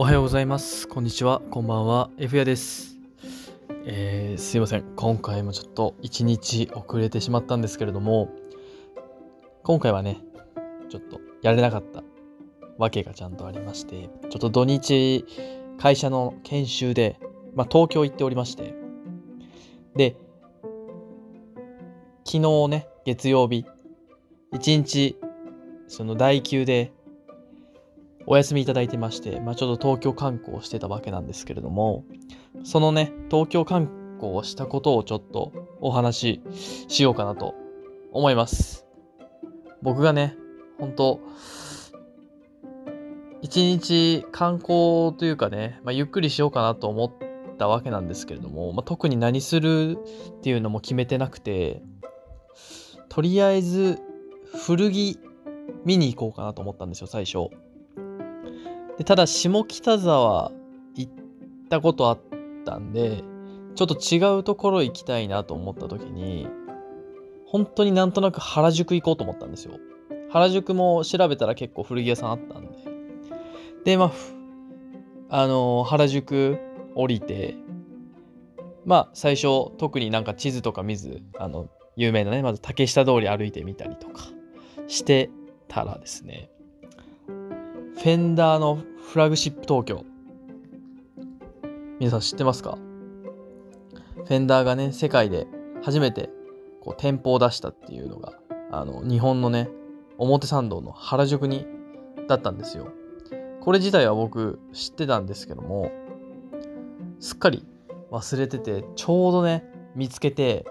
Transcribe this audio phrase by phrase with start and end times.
[0.00, 0.88] おはようございます。
[0.88, 1.42] こんにちは。
[1.50, 2.08] こんばんは。
[2.16, 2.96] F やです。
[3.84, 4.94] えー、すいません。
[4.96, 8.30] 今回もちょっと一日遅れてしまったんですけれども、
[9.62, 10.22] 今回はね、
[10.88, 12.02] ちょっとやれなかった
[12.78, 15.26] わけがちゃんとありまして、ちょっと土日、
[15.76, 17.20] 会社の研修で、
[17.54, 18.72] まあ、東京行っておりまして、
[19.96, 20.16] で、
[22.24, 23.66] 昨日ね、月曜日、
[24.54, 25.18] 一日、
[25.88, 26.90] その代休で
[28.30, 32.04] お休みいただいてまして、まあ、ちょっと東京観光してたわけなんですけれども、
[32.62, 33.90] そのね、東京観
[34.20, 37.56] 光をしたことをちょっとお話ししようかなと
[38.12, 38.86] 思います。
[39.82, 40.36] 僕がね、
[40.78, 41.20] 本当
[43.42, 49.98] 一日観光というかね、まあ、ゆっくりしようかなと思ったわけなんですけれども、まあ、特に何する
[50.38, 51.82] っていうのも決めてなくて、
[53.08, 53.98] とりあえず
[54.66, 55.18] 古着
[55.84, 57.50] 見に行こうかなと思ったんですよ、最初。
[59.00, 60.52] でただ下北沢
[60.94, 61.12] 行っ
[61.70, 62.20] たことあっ
[62.66, 63.24] たんで
[63.74, 66.48] ちょっと違うところ行きたいなと思った時に
[67.46, 69.78] 本当になんとなく原宿行こうと思ったんですよ。
[70.28, 72.78] 原宿も調べたら結構古着屋さんあったんで。
[73.84, 74.12] でま
[75.30, 76.58] ああの原宿
[76.94, 77.56] 降りて
[78.84, 84.24] まあ最初特になんか地図とか見ずあの有名なねまず竹下通り歩いてみたりとか
[84.88, 85.30] して
[85.68, 86.50] たらですね
[88.00, 88.78] フェンダーの
[89.12, 90.06] フラグシップ東京。
[91.98, 92.78] 皆さん知ってますか？
[94.14, 95.46] フェンダーがね、世界で
[95.82, 96.30] 初めて
[96.80, 98.38] こう店舗を出したっていうのが、
[98.70, 99.68] あの、日本のね、
[100.16, 101.66] 表参道の原宿に、
[102.26, 102.88] だったんですよ。
[103.60, 105.92] これ自体は僕知ってたんですけども、
[107.18, 107.66] すっかり
[108.10, 110.64] 忘れてて、ちょうどね、見つけて、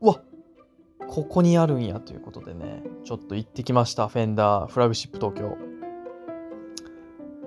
[0.00, 0.20] うわ
[1.08, 4.06] ここにあるんやということでね、ちょっと行ってきました。
[4.06, 5.58] フェンダーフラグシップ東京。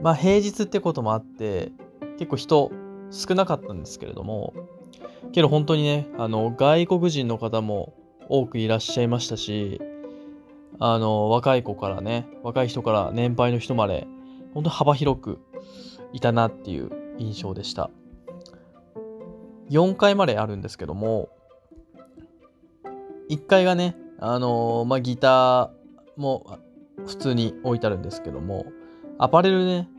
[0.01, 1.71] まあ平日ってこともあって
[2.17, 2.71] 結構人
[3.11, 4.53] 少なかったんですけれども
[5.31, 7.93] けど本当にねあの外国人の方も
[8.29, 9.81] 多くいらっしゃいましたし
[10.79, 14.07] あの若い子からね若い人から年配の人まで
[14.53, 15.39] 本当幅広く
[16.13, 17.89] いたなっていう印象でした。
[19.69, 21.29] 4階まであるんですけども
[23.29, 25.69] 1階がねあのまあギター
[26.15, 26.59] も
[27.05, 28.65] 普通に置いてあるんですけども
[29.19, 29.89] アパレルね、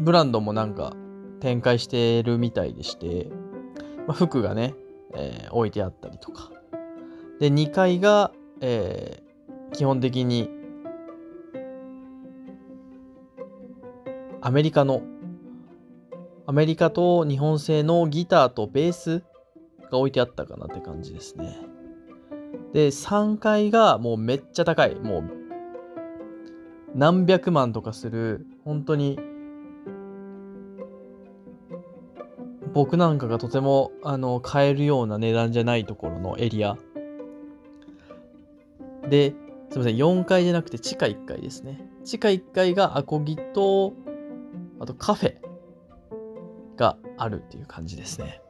[0.00, 0.94] ブランドもなんか
[1.40, 3.28] 展開してるみたいでして、
[4.06, 4.74] まあ、服がね、
[5.14, 6.50] えー置いてあったりとか。
[7.38, 9.30] で、2階が、えー
[9.72, 10.50] 基本的に
[14.42, 15.02] アメリカの、
[16.46, 19.22] アメリカと日本製のギターとベース
[19.92, 21.56] が置いてあったかなって感じですね。
[22.72, 24.94] で、3階がもうめっちゃ高い。
[24.96, 25.39] もう
[26.94, 29.18] 何百万とかする本当に
[32.72, 36.76] 僕なんかがとてもあの買えるような値段じゃないところのエリア。
[39.08, 39.34] で
[39.70, 41.80] すみません4階じゃなくて地下1階ですね。
[42.04, 43.94] 地下1階がアコギと
[44.78, 45.36] あとカフェ
[46.76, 48.40] があるっていう感じですね。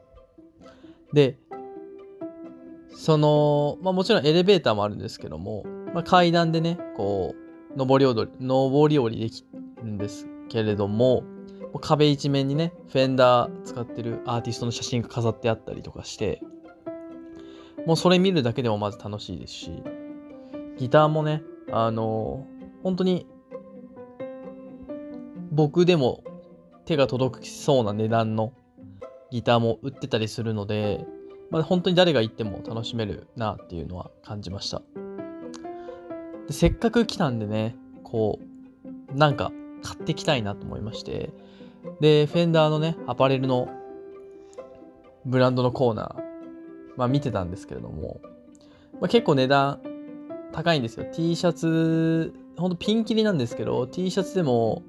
[1.13, 1.37] で
[2.95, 5.63] そのまあもちろんエレベーターもあるんですけども、
[5.93, 9.45] まあ、階段でねこう上り踊り、上り下りでき
[9.77, 11.23] るんですけれども、
[11.79, 16.41] 壁一面にね、フェンダー使ってるアーティストの写真が飾ってあったりとかして、
[17.85, 19.71] もうそれ見るだけでもまず楽しいですし、
[20.77, 22.45] ギターもね、あの
[22.83, 23.27] 本当に、
[25.51, 26.23] 僕でも
[26.85, 28.53] 手が届きそうな値段の
[29.31, 31.05] ギターも売ってたりするので、
[31.49, 34.81] まあ、本当に誰が行っても楽しめるなっていうのは感じました。
[36.51, 38.39] せっかく来たんでね、こ
[39.13, 39.51] う、なんか
[39.83, 41.31] 買ってきたいなと思いまして、
[41.99, 43.69] で、フェンダーのね、アパレルの
[45.25, 48.19] ブランドのコーナー、まあ見てたんですけれども、
[48.99, 49.81] まあ、結構値段
[50.51, 51.05] 高いんですよ。
[51.11, 54.83] T シャツ、ほんとピンキリなんですけど、T シャツでも、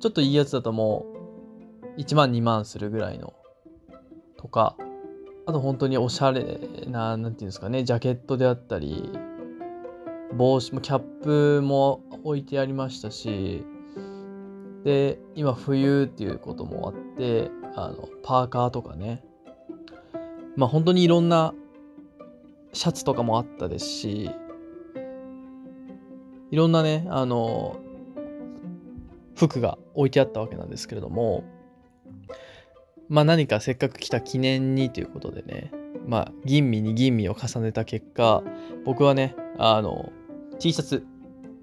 [0.00, 1.06] ちょっといいやつだとも
[1.96, 3.34] う、1万2万するぐらいの、
[4.36, 4.76] とか、
[5.46, 9.10] あと本当におしゃれな、なんていうんですかね、ジャケットであったり、
[10.36, 13.64] 帽子もキャップも置いてありましたし
[14.84, 19.24] で今冬っていうこともあってあのパーカーとかね。
[20.56, 21.54] まあ本当にいろんな
[22.72, 24.30] シャツとかもあったですし
[26.50, 27.78] いろんなねあの
[29.34, 31.44] 服が置いてあったわけなんですけれども
[33.08, 35.70] まあ何かせっかく来た記念にということでね
[36.06, 38.42] まあ吟味に吟味を重ねた結果
[38.84, 40.10] 僕はねあの
[40.58, 41.06] T シャツ、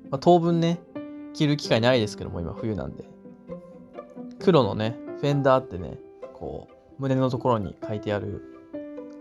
[0.09, 0.79] まあ、当分ね
[1.33, 3.05] 着る機会ないですけども今冬なんで
[4.43, 5.97] 黒のね、フェンダーってね、
[6.33, 8.41] こう、胸のところに書いてある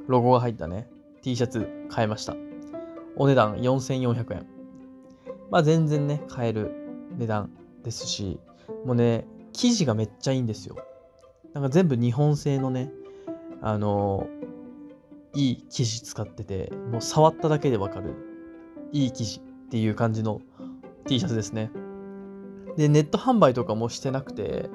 [0.09, 0.89] ロゴが入ったね、
[1.23, 2.35] T シャツ買いました。
[3.17, 4.47] お値段4400円。
[5.49, 6.73] まあ全然ね、買える
[7.19, 7.51] 値段
[7.85, 8.41] ですし、
[8.85, 10.77] もうね、生地がめっちゃいいんですよ。
[11.53, 12.91] なんか全部日本製のね、
[13.61, 18.15] あのー、いい生地使ってて、もう触っただけでわかる、
[18.91, 19.41] いい生地
[19.73, 20.43] っていう感じの
[21.07, 21.71] T シャツですね。
[22.77, 24.69] で、ネット販売とかもしてなくて、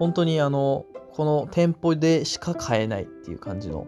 [0.00, 3.86] 本当にあの、この店舗でしか買えないっていう感じの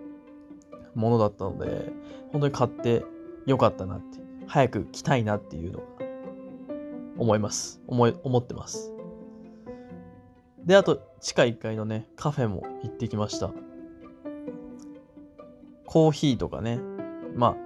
[0.95, 1.91] ものだったので、
[2.31, 3.05] 本当に買って
[3.45, 5.85] よかったなって、早く来たいなっていうのが
[7.19, 7.83] 思います。
[7.89, 8.93] 思い、思ってます。
[10.65, 13.51] で、あと、地下1階のね、カフェも行ってきました。
[15.87, 16.79] コーヒーとかね、
[17.35, 17.66] まあ、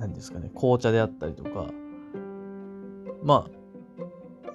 [0.00, 1.66] 何ですかね、紅茶であったりとか、
[3.22, 3.50] まあ、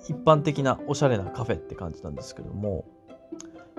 [0.09, 2.83] 一般的なおしゃれなカフェって感じなんですけども、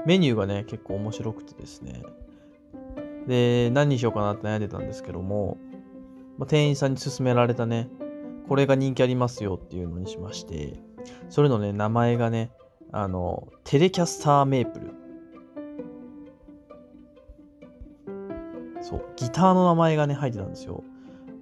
[0.07, 2.05] メニューがね、結構面白くてですね、
[3.27, 5.59] で、何にしようかなって悩んでたんですけども、
[6.39, 7.89] まあ、店員さんに勧められたね、
[8.49, 10.81] これが人気ありますよっていうのにしまして、
[11.29, 12.53] それのね、名前がね、
[12.93, 14.95] あの、テレキャスターメープル。
[18.83, 20.85] そう、ギターの名前がね、入ってたんですよ。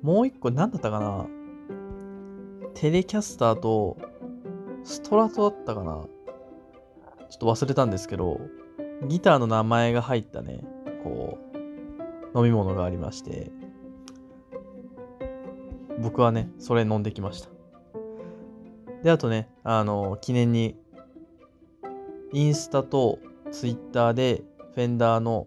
[0.05, 1.27] もう一個何だったかな？
[2.75, 3.97] テレキャスターと
[4.85, 6.05] ストラトだったかな？
[7.31, 8.39] ちょっと忘れたんですけど、
[9.09, 10.61] ギターの名前が入ったね、
[11.03, 11.39] こ
[12.35, 13.51] う、飲み物がありまして、
[15.99, 17.49] 僕はね、それ飲んできました。
[19.03, 20.77] で、あとね、あの、記念に、
[22.35, 23.21] インスタと
[23.51, 24.43] ツイッターで、
[24.75, 25.47] フェンダーの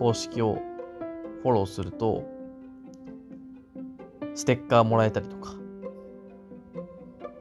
[0.00, 0.58] 公式を
[1.42, 2.33] フォローすると、
[4.34, 5.54] ステッカーもらえたりとか、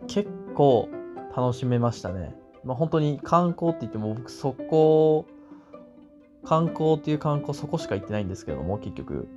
[0.08, 0.90] 結構
[1.36, 2.36] 楽しめましたね。
[2.64, 5.26] まあ本当に観光って言っても僕そこ
[6.46, 9.28] 観光っていう観光そこしか行ってないんですけども、結局。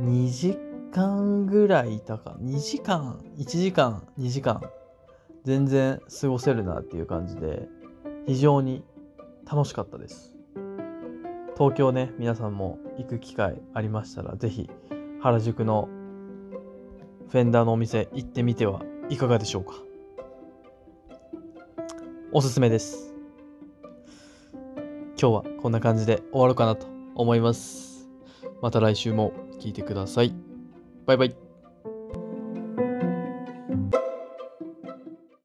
[0.00, 0.58] 2時
[0.92, 2.36] 間ぐらいいたか。
[2.40, 4.60] 2時間 ?1 時間 ?2 時間
[5.44, 7.68] 全然過ごせるなっていう感じで、
[8.26, 8.84] 非常に
[9.50, 10.34] 楽しかったです。
[11.56, 14.68] 東京ね、皆さんも行く機会ありましたら、ぜひ
[15.22, 15.88] 原宿の
[17.28, 19.74] フェンダーのお店行ってみてはいかがでしょうか？
[22.32, 23.14] おすすめです。
[25.16, 28.08] 今日はこんな感じで終わろうかなと思います。
[28.60, 30.34] また来週も聞いてください。
[31.06, 31.41] バイバイ。